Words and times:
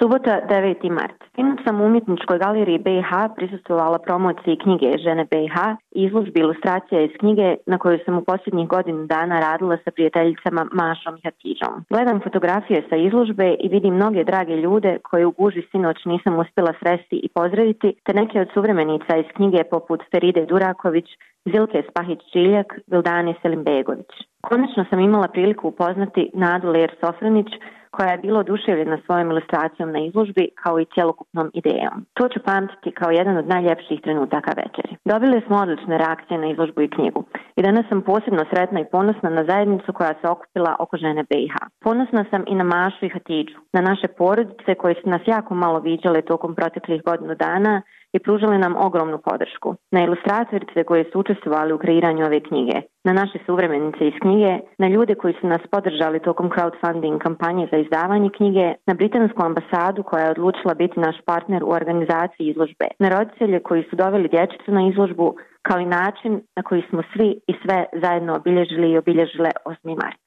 Subota 0.00 0.40
9. 0.46 0.90
mart. 0.90 1.18
Sinoć 1.34 1.58
sam 1.64 1.80
u 1.80 1.86
umjetničkoj 1.86 2.38
galeriji 2.38 2.78
BiH 2.78 3.10
prisustvovala 3.36 3.98
promociji 3.98 4.58
knjige 4.62 4.98
Žene 4.98 5.24
BiH 5.30 5.56
izložbi 5.90 6.40
ilustracija 6.40 7.00
iz 7.00 7.10
knjige 7.20 7.56
na 7.66 7.78
kojoj 7.78 8.00
sam 8.04 8.18
u 8.18 8.24
posljednjih 8.24 8.68
godinu 8.68 9.06
dana 9.06 9.40
radila 9.40 9.76
sa 9.84 9.90
prijateljicama 9.90 10.62
Mašom 10.72 11.14
i 11.16 11.22
Hatidžom. 11.24 11.74
Gledam 11.90 12.20
fotografije 12.20 12.82
sa 12.90 12.96
izložbe 12.96 13.56
i 13.64 13.68
vidim 13.68 13.94
mnoge 13.94 14.24
drage 14.24 14.56
ljude 14.56 14.98
koje 15.02 15.26
u 15.26 15.30
guži 15.30 15.62
sinoć 15.70 16.04
nisam 16.04 16.38
uspjela 16.38 16.72
sresti 16.80 17.16
i 17.16 17.28
pozdraviti, 17.28 17.94
te 18.04 18.12
neke 18.14 18.40
od 18.40 18.48
suvremenica 18.54 19.16
iz 19.16 19.28
knjige 19.36 19.64
poput 19.70 20.00
Feride 20.10 20.46
Duraković, 20.46 21.08
Zilke 21.52 21.82
Spahić-Čiljak, 21.88 22.68
Vildani 22.86 23.34
Selimbegović. 23.42 24.12
Konačno 24.40 24.84
sam 24.90 25.00
imala 25.00 25.28
priliku 25.28 25.68
upoznati 25.68 26.30
Nadu 26.34 26.68
Ler 26.68 26.90
Sofranić, 27.00 27.46
koja 27.90 28.10
je 28.10 28.18
bila 28.18 28.40
oduševljena 28.40 28.98
svojom 29.06 29.30
ilustracijom 29.30 29.92
na 29.92 29.98
izložbi 29.98 30.48
kao 30.62 30.80
i 30.80 30.86
cjelokupnom 30.94 31.50
idejom. 31.54 32.06
To 32.14 32.28
ću 32.28 32.40
pamtiti 32.44 32.90
kao 32.90 33.10
jedan 33.10 33.36
od 33.36 33.48
najljepših 33.48 34.00
trenutaka 34.00 34.52
večeri. 34.62 34.96
Dobili 35.04 35.42
smo 35.46 35.56
odlične 35.56 35.98
reakcije 35.98 36.38
na 36.38 36.46
izložbu 36.50 36.80
i 36.82 36.90
knjigu 36.90 37.24
i 37.58 37.62
danas 37.62 37.84
sam 37.88 38.02
posebno 38.02 38.44
sretna 38.50 38.80
i 38.80 38.90
ponosna 38.92 39.30
na 39.30 39.44
zajednicu 39.44 39.92
koja 39.92 40.14
se 40.20 40.28
okupila 40.28 40.76
oko 40.78 40.96
žene 40.96 41.22
BiH. 41.30 41.54
Ponosna 41.84 42.24
sam 42.30 42.44
i 42.46 42.54
na 42.54 42.64
Mašu 42.64 43.04
i 43.06 43.08
Hatidžu, 43.08 43.58
na 43.72 43.80
naše 43.80 44.08
porodice 44.08 44.74
koje 44.74 44.94
su 44.94 45.10
nas 45.10 45.22
jako 45.26 45.54
malo 45.54 45.78
viđale 45.80 46.22
tokom 46.22 46.54
proteklih 46.54 47.02
godinu 47.02 47.34
dana 47.34 47.82
i 48.12 48.18
pružili 48.18 48.58
nam 48.58 48.76
ogromnu 48.76 49.18
podršku. 49.18 49.74
Na 49.90 50.04
ilustratorice 50.04 50.84
koje 50.84 51.04
su 51.12 51.20
učestvovali 51.20 51.72
u 51.72 51.78
kreiranju 51.78 52.24
ove 52.24 52.40
knjige, 52.40 52.76
na 53.04 53.12
naše 53.12 53.38
suvremenice 53.46 54.08
iz 54.08 54.14
knjige, 54.20 54.58
na 54.78 54.88
ljude 54.88 55.14
koji 55.14 55.34
su 55.40 55.46
nas 55.46 55.60
podržali 55.70 56.20
tokom 56.20 56.50
crowdfunding 56.50 57.18
kampanje 57.18 57.68
za 57.72 57.78
izdavanje 57.78 58.30
knjige, 58.36 58.74
na 58.86 58.94
britansku 58.94 59.42
ambasadu 59.42 60.02
koja 60.02 60.24
je 60.24 60.30
odlučila 60.30 60.74
biti 60.74 61.00
naš 61.00 61.16
partner 61.26 61.64
u 61.64 61.70
organizaciji 61.70 62.46
izložbe, 62.48 62.86
na 62.98 63.08
roditelje 63.08 63.60
koji 63.60 63.82
su 63.90 63.96
doveli 63.96 64.28
dječicu 64.28 64.72
na 64.72 64.88
izložbu, 64.88 65.34
kao 65.68 65.80
i 65.80 65.86
način 65.86 66.32
na 66.56 66.62
koji 66.62 66.82
smo 66.90 67.02
svi 67.12 67.40
i 67.46 67.52
sve 67.62 67.84
zajedno 68.02 68.36
obilježili 68.36 68.90
i 68.90 68.98
obilježile 68.98 69.50
8. 69.64 69.96
mart. 70.02 70.18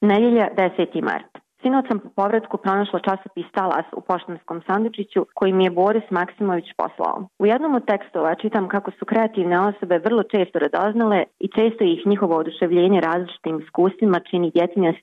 Nedjelja 0.00 0.48
10. 0.56 1.02
mart. 1.02 1.31
Sinoć 1.62 1.84
sam 1.88 1.98
po 1.98 2.08
povratku 2.16 2.56
pronašla 2.56 2.98
časopis 3.08 3.46
Talas 3.54 3.86
u 3.96 4.00
poštanskom 4.00 4.62
sandučiću 4.66 5.26
koji 5.34 5.52
mi 5.52 5.64
je 5.64 5.70
Boris 5.70 6.06
Maksimović 6.10 6.64
poslao. 6.76 7.28
U 7.38 7.46
jednom 7.46 7.74
od 7.74 7.84
tekstova 7.86 8.34
čitam 8.34 8.68
kako 8.68 8.90
su 8.90 9.04
kreativne 9.04 9.60
osobe 9.60 9.98
vrlo 9.98 10.22
često 10.22 10.58
radoznale 10.58 11.24
i 11.40 11.48
često 11.48 11.84
ih 11.84 12.06
njihovo 12.06 12.36
oduševljenje 12.36 13.00
različitim 13.00 13.60
iskustvima 13.60 14.18
čini 14.30 14.50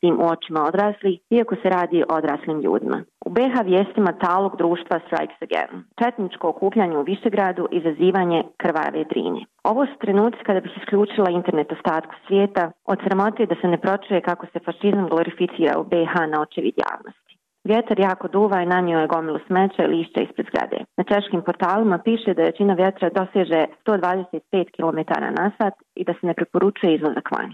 tim 0.02 0.16
u 0.22 0.26
očima 0.34 0.64
odraslih, 0.68 1.20
iako 1.30 1.56
se 1.56 1.70
radi 1.70 2.04
o 2.04 2.16
odraslim 2.16 2.62
ljudima. 2.62 3.04
U 3.26 3.30
BH 3.30 3.54
vijestima 3.66 4.12
talog 4.12 4.58
društva 4.58 5.00
Strikes 5.06 5.42
Again. 5.42 5.84
Četničko 6.04 6.50
okupljanje 6.50 6.98
u 6.98 7.04
Višegradu, 7.04 7.68
izazivanje 7.72 8.44
krvave 8.58 9.04
drine. 9.12 9.42
Ovo 9.64 9.86
su 9.86 9.96
trenuci 10.02 10.38
kada 10.46 10.60
bih 10.60 10.72
isključila 10.78 11.30
internet 11.30 11.72
ostatku 11.72 12.14
svijeta, 12.28 12.72
od 12.86 12.98
sramote 13.04 13.46
da 13.46 13.56
se 13.62 13.68
ne 13.68 13.78
pročuje 13.78 14.22
kako 14.22 14.46
se 14.46 14.60
fašizam 14.66 15.08
glorificira 15.10 15.80
u 15.80 15.84
BH 15.84 16.14
na 16.32 16.42
očevid 16.50 16.76
javnosti. 16.86 17.34
Vjetar 17.64 18.00
jako 18.00 18.28
duva 18.28 18.62
i 18.62 18.66
nanio 18.66 19.00
je 19.00 19.08
gomilu 19.08 19.40
smeća 19.48 19.84
i 19.84 19.88
lišća 19.88 20.22
ispred 20.22 20.46
zgrade. 20.50 20.78
Na 20.98 21.04
češkim 21.04 21.42
portalima 21.42 21.98
piše 21.98 22.34
da 22.34 22.42
jačina 22.44 22.74
vjetra 22.74 23.10
doseže 23.10 23.66
125 23.86 24.66
km 24.76 25.00
na 25.38 25.52
sat 25.58 25.74
i 25.96 26.04
da 26.04 26.14
se 26.14 26.28
ne 26.28 26.34
preporučuje 26.34 26.96
izlazak 26.96 27.32
van. 27.32 27.50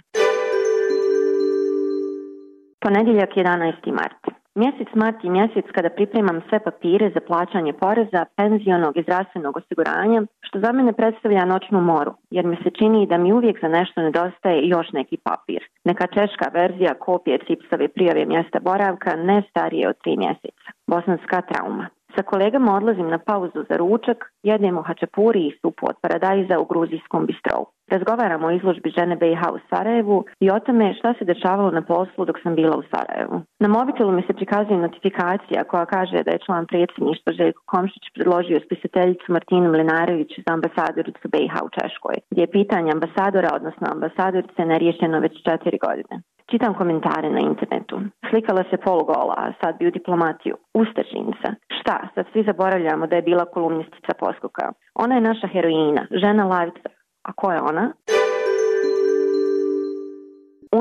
Ponedjeljak 2.79 3.29
11. 3.35 3.91
mart. 3.91 4.34
Mjesec 4.55 4.87
mart 4.93 5.23
je 5.23 5.29
mjesec 5.29 5.65
kada 5.75 5.89
pripremam 5.89 6.41
sve 6.49 6.59
papire 6.59 7.11
za 7.13 7.21
plaćanje 7.27 7.73
poreza, 7.73 8.25
penzionog 8.37 8.97
i 8.97 9.03
zdravstvenog 9.03 9.57
osiguranja, 9.57 10.21
što 10.41 10.59
za 10.59 10.71
mene 10.71 10.93
predstavlja 10.93 11.45
noćnu 11.45 11.81
moru, 11.81 12.13
jer 12.29 12.45
mi 12.45 12.57
se 12.63 12.69
čini 12.79 13.07
da 13.07 13.17
mi 13.17 13.33
uvijek 13.33 13.57
za 13.61 13.67
nešto 13.67 14.01
nedostaje 14.01 14.67
još 14.67 14.87
neki 14.91 15.17
papir. 15.17 15.61
Neka 15.83 16.07
češka 16.07 16.47
verzija 16.53 16.93
kopije 16.93 17.37
cipsove 17.47 17.87
prijave 17.87 18.25
mjesta 18.25 18.59
boravka 18.59 19.15
ne 19.15 19.43
starije 19.49 19.89
od 19.89 19.97
tri 20.03 20.17
mjeseca. 20.17 20.69
Bosanska 20.87 21.41
trauma. 21.41 21.87
Sa 22.15 22.23
kolegama 22.23 22.75
odlazim 22.75 23.09
na 23.09 23.19
pauzu 23.19 23.65
za 23.69 23.77
ručak, 23.77 24.19
jedemo 24.43 24.81
hačapuri 24.81 25.41
i 25.47 25.57
supu 25.61 25.85
od 25.89 25.95
paradajza 26.01 26.59
u 26.59 26.65
gruzijskom 26.65 27.25
bistrovu. 27.25 27.65
Razgovaramo 27.87 28.47
o 28.47 28.51
izložbi 28.51 28.89
žene 28.97 29.15
BiH 29.15 29.41
u 29.53 29.59
Sarajevu 29.69 30.25
i 30.39 30.51
o 30.51 30.59
tome 30.59 30.93
šta 30.99 31.13
se 31.17 31.25
dešavalo 31.25 31.71
na 31.71 31.81
poslu 31.81 32.25
dok 32.25 32.37
sam 32.43 32.55
bila 32.55 32.77
u 32.77 32.83
Sarajevu. 32.91 33.41
Na 33.59 33.67
mobitelu 33.67 34.11
mi 34.11 34.23
se 34.27 34.33
prikazuje 34.33 34.77
notifikacija 34.77 35.63
koja 35.63 35.85
kaže 35.85 36.23
da 36.23 36.31
je 36.31 36.43
član 36.45 36.65
predsjedništva 36.67 37.33
Željko 37.33 37.61
Komšić 37.65 38.03
predložio 38.15 38.59
spisateljicu 38.65 39.25
Martinu 39.27 39.71
Mlinarević 39.71 40.31
za 40.45 40.53
ambasadoricu 40.57 41.25
BiH 41.33 41.53
u 41.67 41.69
Češkoj, 41.77 42.15
gdje 42.31 42.41
je 42.41 42.55
pitanje 42.57 42.89
ambasadora, 42.91 43.49
odnosno 43.53 43.85
ambasadorice, 43.95 44.61
neriješeno 44.65 45.19
već 45.19 45.33
četiri 45.47 45.77
godine. 45.87 46.15
Čitam 46.51 46.73
komentare 46.73 47.29
na 47.29 47.39
internetu. 47.39 47.95
Slikala 48.29 48.63
se 48.69 48.77
polugola, 48.77 49.35
a 49.37 49.53
sad 49.61 49.77
bi 49.79 49.87
u 49.87 49.91
diplomatiju. 49.91 50.55
Ustašinca. 50.73 51.49
Šta? 51.79 51.97
Sad 52.15 52.25
svi 52.31 52.43
zaboravljamo 52.43 53.07
da 53.07 53.15
je 53.15 53.27
bila 53.29 53.45
kolumnistica 53.45 54.11
poskoka. 54.19 54.65
Ona 54.95 55.15
je 55.15 55.27
naša 55.29 55.47
heroina, 55.47 56.07
žena 56.11 56.45
lavica. 56.45 56.89
A 57.25 57.33
ko 57.33 57.51
je 57.51 57.61
ona? 57.61 57.85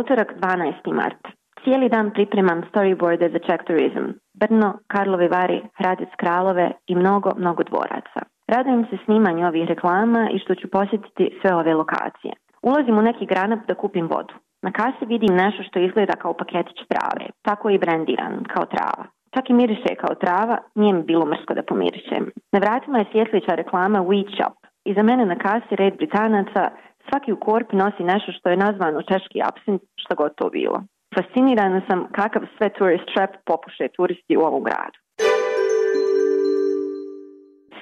Utorak 0.01 0.35
12. 0.41 0.93
mart. 0.93 1.23
Cijeli 1.63 1.89
dan 1.89 2.11
pripremam 2.11 2.63
storyboarde 2.71 3.29
za 3.33 3.39
Czech 3.39 3.65
Tourism. 3.67 4.05
Brno, 4.41 4.69
Karlovi 4.87 5.29
Vari, 5.29 5.63
Hradec 5.79 6.09
Kralove 6.17 6.73
i 6.87 6.95
mnogo, 6.95 7.31
mnogo 7.37 7.63
dvoraca. 7.63 8.21
Radujem 8.49 8.85
se 8.91 8.97
snimanju 9.05 9.47
ovih 9.47 9.69
reklama 9.69 10.31
i 10.31 10.39
što 10.39 10.55
ću 10.55 10.71
posjetiti 10.71 11.39
sve 11.41 11.55
ove 11.55 11.75
lokacije. 11.75 12.33
Ulazim 12.63 12.99
u 12.99 13.03
neki 13.03 13.27
granat 13.27 13.59
da 13.69 13.75
kupim 13.75 14.07
vodu. 14.07 14.35
Na 14.63 14.73
kasi 14.73 15.05
vidim 15.07 15.37
nešto 15.37 15.63
što 15.63 15.79
izgleda 15.79 16.13
kao 16.13 16.33
paketić 16.33 16.79
trave, 16.89 17.27
tako 17.43 17.71
i 17.71 17.79
brendiran, 17.79 18.45
kao 18.53 18.65
trava. 18.65 19.05
Čak 19.35 19.51
i 19.51 19.53
miriše 19.53 19.95
kao 20.03 20.15
trava, 20.15 20.59
nije 20.75 20.93
mi 20.95 21.03
bilo 21.03 21.27
mrsko 21.27 21.55
da 21.55 21.63
pomirišem. 21.63 22.31
Na 22.53 22.59
vratima 22.59 22.99
je 22.99 23.11
svjetlića 23.13 23.55
reklama 23.55 23.99
We 23.99 24.25
Shop. 24.35 24.64
Iza 24.85 25.03
mene 25.03 25.25
na 25.27 25.37
kasi 25.37 25.77
red 25.77 25.97
Britanaca, 25.97 26.71
svaki 27.09 27.33
u 27.33 27.37
korpi 27.37 27.77
nosi 27.77 28.03
nešto 28.03 28.33
što 28.33 28.49
je 28.49 28.57
nazvano 28.57 29.03
češki 29.03 29.43
absint, 29.49 29.83
što 29.97 30.15
god 30.15 30.35
to 30.35 30.49
bilo. 30.51 30.83
Fascinirana 31.15 31.81
sam 31.89 32.07
kakav 32.13 32.43
sve 32.57 32.69
tourist 32.69 33.05
trap 33.15 33.31
popuše 33.45 33.89
turisti 33.97 34.37
u 34.37 34.41
ovom 34.41 34.63
gradu. 34.69 34.99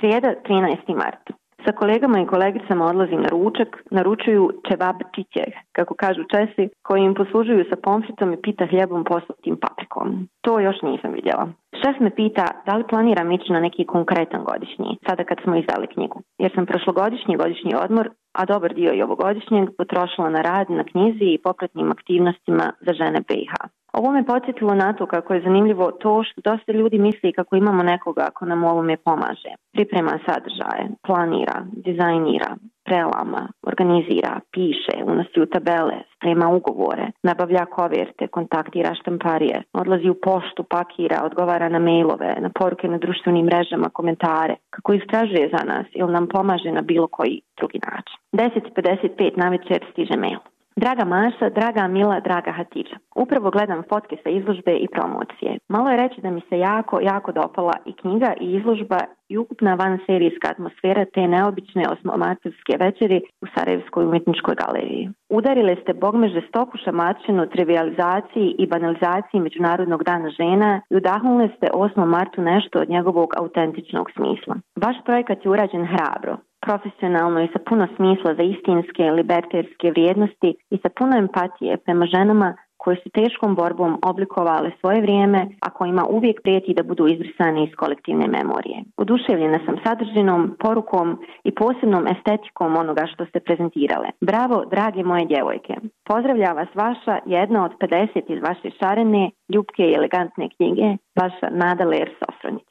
Srijeda, 0.01 0.35
13. 0.49 0.95
mart. 1.03 1.25
Sa 1.65 1.73
kolegama 1.73 2.21
i 2.21 2.27
kolegicama 2.27 2.85
odlazim 2.85 3.21
na 3.21 3.29
ručak, 3.29 3.83
naručuju 3.91 4.51
čevabčiće, 4.69 5.45
kako 5.73 5.95
kažu 5.95 6.23
Česi, 6.33 6.69
koji 6.83 7.03
im 7.03 7.15
poslužuju 7.15 7.65
sa 7.71 7.77
pomfritom 7.83 8.33
i 8.33 8.43
pita 8.43 8.67
hljebom 8.67 9.05
poslatim 9.05 9.57
paprikom. 9.57 10.29
To 10.41 10.61
još 10.61 10.83
nisam 10.83 11.13
vidjela. 11.13 11.49
Šef 11.83 12.01
me 12.01 12.11
pita 12.11 12.47
da 12.67 12.77
li 12.77 12.85
planiram 12.91 13.33
ići 13.33 13.53
na 13.53 13.61
neki 13.61 13.87
konkretan 13.87 14.45
godišnji, 14.45 14.99
sada 15.09 15.25
kad 15.25 15.39
smo 15.45 15.57
izdali 15.57 15.87
knjigu. 15.95 16.23
Jer 16.39 16.51
sam 16.55 16.67
prošlogodišnji 16.67 17.37
godišnji 17.37 17.73
odmor, 17.85 18.11
a 18.33 18.45
dobar 18.45 18.75
dio 18.75 18.93
i 18.95 19.03
ovogodišnjeg, 19.03 19.69
potrošila 19.79 20.31
na 20.31 20.43
rad 20.43 20.71
na 20.71 20.85
knjizi 20.85 21.29
i 21.33 21.43
popratnim 21.45 21.91
aktivnostima 21.93 22.67
za 22.87 22.93
žene 23.01 23.21
BiH. 23.29 23.53
Ovo 23.93 24.13
me 24.13 24.27
podsjetilo 24.27 24.75
na 24.75 24.93
to 24.93 25.07
kako 25.07 25.35
je 25.35 25.43
zanimljivo 25.43 25.91
to 25.91 26.23
što 26.25 26.41
dosta 26.51 26.73
ljudi 26.73 26.99
misli 26.99 27.33
kako 27.33 27.57
imamo 27.57 27.83
nekoga 27.83 28.25
ako 28.29 28.45
nam 28.45 28.65
ovome 28.65 28.97
pomaže. 28.97 29.53
Priprema 29.73 30.19
sadržaje, 30.27 30.85
planira, 31.07 31.57
dizajnira, 31.87 32.57
prelama, 32.93 33.49
organizira, 33.63 34.41
piše, 34.53 34.97
unosi 35.05 35.41
u 35.41 35.47
tabele, 35.47 35.97
sprema 36.17 36.49
ugovore, 36.49 37.07
nabavlja 37.23 37.65
koverte, 37.65 38.27
kontaktira 38.27 38.95
štamparije, 38.95 39.63
odlazi 39.73 40.09
u 40.11 40.15
poštu, 40.15 40.63
pakira, 40.65 41.23
odgovara 41.25 41.69
na 41.69 41.79
mailove, 41.79 42.37
na 42.41 42.51
poruke 42.59 42.89
na 42.89 42.99
društvenim 42.99 43.47
mrežama, 43.47 43.89
komentare, 43.99 44.55
kako 44.71 44.93
istražuje 44.93 45.51
za 45.55 45.65
nas 45.65 45.87
ili 45.95 46.13
nam 46.13 46.29
pomaže 46.29 46.71
na 46.73 46.83
bilo 46.83 47.07
koji 47.07 47.41
drugi 47.59 47.81
način. 47.89 48.17
10.55 48.33 49.37
na 49.37 49.49
večer 49.49 49.81
stiže 49.93 50.17
mail. 50.17 50.39
Draga 50.77 51.05
Maša, 51.05 51.49
draga 51.51 51.89
Mila, 51.89 52.21
draga 52.21 52.53
Hatidža. 52.53 52.97
Upravo 53.23 53.51
gledam 53.51 53.83
fotke 53.91 54.17
sa 54.23 54.31
izložbe 54.31 54.73
i 54.77 54.89
promocije. 54.89 55.51
Malo 55.69 55.91
je 55.91 55.97
reći 55.97 56.21
da 56.21 56.31
mi 56.31 56.41
se 56.49 56.59
jako, 56.59 57.01
jako 57.01 57.33
dopala 57.33 57.77
i 57.87 57.93
knjiga 57.93 58.31
i 58.41 58.47
izložba 58.57 58.99
i 59.29 59.39
ukupna 59.39 59.75
van 59.75 59.99
serijska 60.07 60.47
atmosfera 60.51 61.05
te 61.15 61.23
neobične 61.29 61.85
osmomatorske 61.95 62.75
večeri 62.85 63.21
u 63.43 63.47
Sarajevskoj 63.55 64.05
umjetničkoj 64.05 64.55
galeriji. 64.63 65.11
Udarile 65.39 65.77
ste 65.83 65.93
bogme 65.95 66.29
žestoku 66.29 66.79
šamačenu 66.85 67.47
trivializaciji 67.47 68.49
i 68.59 68.67
banalizaciji 68.67 69.41
Međunarodnog 69.41 70.05
dana 70.05 70.31
žena 70.31 70.81
i 70.91 70.97
udahnule 70.97 71.49
ste 71.57 71.67
8. 71.75 72.05
martu 72.05 72.41
nešto 72.43 72.79
od 72.79 72.91
njegovog 72.91 73.29
autentičnog 73.41 74.07
smisla. 74.17 74.55
Vaš 74.85 74.97
projekat 75.05 75.45
je 75.45 75.51
urađen 75.51 75.85
hrabro, 75.87 76.37
profesionalno 76.67 77.41
i 77.43 77.53
sa 77.53 77.59
puno 77.69 77.87
smisla 77.97 78.35
za 78.35 78.43
istinske 78.43 79.03
liberterske 79.19 79.91
vrijednosti 79.91 80.51
i 80.71 80.77
sa 80.83 80.89
puno 80.99 81.13
empatije 81.17 81.77
prema 81.77 82.07
ženama 82.07 82.55
koje 82.83 82.97
su 83.03 83.09
teškom 83.11 83.55
borbom 83.55 83.93
oblikovale 84.11 84.71
svoje 84.81 85.01
vrijeme, 85.01 85.41
a 85.61 85.71
kojima 85.71 86.05
uvijek 86.17 86.43
prijeti 86.43 86.75
da 86.75 86.83
budu 86.83 87.07
izbrisane 87.07 87.65
iz 87.65 87.73
kolektivne 87.77 88.27
memorije. 88.37 88.79
Oduševljena 88.97 89.59
sam 89.67 89.77
sadržinom, 89.85 90.57
porukom 90.65 91.09
i 91.45 91.51
posebnom 91.55 92.07
estetikom 92.15 92.77
onoga 92.77 93.05
što 93.13 93.27
ste 93.27 93.41
prezentirale. 93.41 94.09
Bravo, 94.21 94.65
drage 94.75 95.03
moje 95.05 95.25
djevojke! 95.27 95.75
Pozdravlja 96.09 96.53
vas 96.53 96.69
vaša 96.75 97.19
jedna 97.27 97.65
od 97.65 97.73
50 97.81 98.35
iz 98.35 98.41
vaše 98.49 98.69
šarene, 98.79 99.31
ljubke 99.55 99.83
i 99.87 99.95
elegantne 99.99 100.49
knjige, 100.57 100.89
vaša 101.21 101.49
Nada 101.51 101.85
Ler 101.85 102.11
Sofronić. 102.21 102.71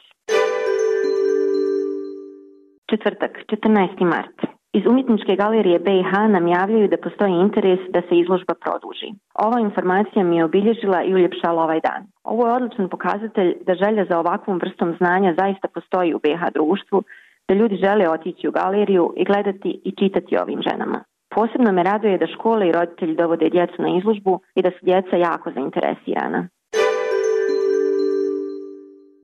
Četvrtak, 2.90 3.32
14. 3.48 4.06
mart. 4.14 4.61
Iz 4.74 4.86
umjetničke 4.86 5.36
galerije 5.36 5.80
BiH 5.80 6.12
nam 6.30 6.48
javljaju 6.48 6.88
da 6.88 6.98
postoji 6.98 7.34
interes 7.46 7.80
da 7.90 8.02
se 8.02 8.16
izložba 8.20 8.54
produži. 8.64 9.10
Ova 9.46 9.60
informacija 9.60 10.24
mi 10.24 10.38
je 10.38 10.46
obilježila 10.46 11.04
i 11.04 11.14
uljepšala 11.14 11.64
ovaj 11.64 11.80
dan. 11.80 12.02
Ovo 12.24 12.48
je 12.48 12.54
odličan 12.54 12.90
pokazatelj 12.90 13.58
da 13.68 13.76
želja 13.76 14.06
za 14.10 14.20
ovakvom 14.20 14.58
vrstom 14.64 14.96
znanja 14.98 15.36
zaista 15.40 15.68
postoji 15.68 16.14
u 16.14 16.20
BiH 16.24 16.42
društvu, 16.54 17.04
da 17.48 17.54
ljudi 17.56 17.76
žele 17.76 18.10
otići 18.10 18.48
u 18.48 18.52
galeriju 18.52 19.14
i 19.18 19.26
gledati 19.26 19.82
i 19.84 19.92
čitati 20.00 20.38
ovim 20.38 20.62
ženama. 20.62 21.04
Posebno 21.36 21.72
me 21.72 21.84
raduje 21.84 22.18
da 22.18 22.28
škole 22.28 22.68
i 22.68 22.72
roditelji 22.72 23.16
dovode 23.16 23.50
djecu 23.50 23.82
na 23.82 23.90
izložbu 23.98 24.40
i 24.56 24.62
da 24.62 24.72
su 24.72 24.86
djeca 24.86 25.16
jako 25.18 25.52
zainteresirana. 25.52 26.48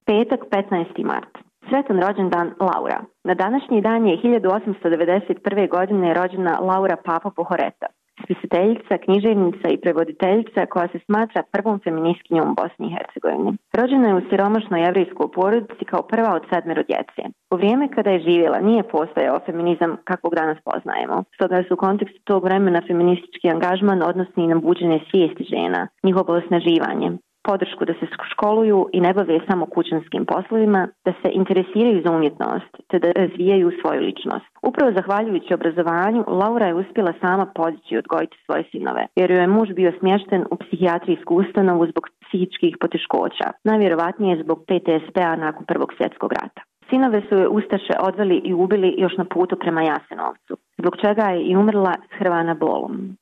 Petak 0.06 0.40
15. 0.50 1.04
mart. 1.04 1.47
Sretan 1.68 2.00
rođendan 2.00 2.48
Laura. 2.60 3.00
Na 3.24 3.34
današnji 3.34 3.80
dan 3.80 4.06
je 4.06 4.16
1891. 4.16 5.70
godine 5.70 6.14
rođena 6.14 6.58
Laura 6.60 6.96
Papa 7.04 7.30
Pohoreta, 7.36 7.86
spisateljica, 8.24 9.02
književnica 9.04 9.66
i 9.70 9.80
prevoditeljica 9.82 10.66
koja 10.72 10.88
se 10.88 10.98
smatra 11.06 11.42
prvom 11.52 11.80
feministkinjom 11.84 12.50
u 12.50 12.54
Bosni 12.60 12.86
i 12.86 12.94
Hercegovini. 12.96 13.50
Rođena 13.78 14.08
je 14.08 14.14
u 14.14 14.26
siromašnoj 14.30 14.84
jevrijskoj 14.86 15.28
porodici 15.36 15.84
kao 15.90 16.02
prva 16.02 16.30
od 16.34 16.44
sedmero 16.50 16.82
djece. 16.90 17.22
U 17.52 17.56
vrijeme 17.56 17.88
kada 17.96 18.10
je 18.10 18.24
živjela 18.28 18.58
nije 18.60 18.90
postojao 18.94 19.44
feminizam 19.46 19.96
kakvog 20.04 20.34
danas 20.34 20.58
poznajemo. 20.68 21.24
Stoga 21.34 21.56
se 21.62 21.74
u 21.74 21.82
kontekstu 21.86 22.20
tog 22.24 22.44
vremena 22.44 22.80
feministički 22.88 23.50
angažman 23.54 24.02
odnosi 24.02 24.40
i 24.40 24.60
buđenje 24.66 24.98
svijesti 25.10 25.44
žena, 25.52 25.88
njihovo 26.06 26.32
osnaživanje 26.40 27.08
podršku 27.48 27.84
da 27.84 27.94
se 28.00 28.06
školuju 28.32 28.78
i 28.92 29.00
ne 29.00 29.12
bave 29.18 29.40
samo 29.48 29.66
kućanskim 29.66 30.24
poslovima, 30.32 30.88
da 31.06 31.12
se 31.20 31.28
interesiraju 31.40 32.02
za 32.04 32.10
umjetnost 32.16 32.72
te 32.88 32.98
da 32.98 33.08
razvijaju 33.22 33.72
svoju 33.80 34.00
ličnost. 34.08 34.50
Upravo 34.62 34.92
zahvaljujući 34.92 35.54
obrazovanju, 35.54 36.24
Laura 36.40 36.66
je 36.66 36.74
uspjela 36.74 37.12
sama 37.22 37.46
podići 37.58 37.94
i 37.94 37.98
odgojiti 37.98 38.36
svoje 38.46 38.62
sinove, 38.70 39.06
jer 39.16 39.30
joj 39.30 39.40
je 39.40 39.54
muž 39.56 39.68
bio 39.78 39.92
smješten 40.00 40.44
u 40.52 40.56
psihijatrijsku 40.56 41.32
ustanovu 41.34 41.86
zbog 41.92 42.04
psihičkih 42.24 42.76
poteškoća, 42.80 43.46
najvjerovatnije 43.64 44.42
zbog 44.42 44.58
PTSD-a 44.68 45.36
nakon 45.36 45.64
Prvog 45.66 45.90
svjetskog 45.96 46.32
rata. 46.32 46.60
Sinove 46.90 47.22
su 47.28 47.34
je 47.34 47.48
Ustaše 47.48 47.94
odveli 48.00 48.36
i 48.44 48.54
ubili 48.54 48.94
još 48.98 49.16
na 49.16 49.24
putu 49.24 49.56
prema 49.56 49.82
Jasenovcu, 49.82 50.56
zbog 50.78 50.96
čega 50.96 51.22
je 51.22 51.42
i 51.42 51.56
umrla 51.56 51.94
s 52.08 52.18
hrvana 52.18 52.54
bolom. 52.54 53.17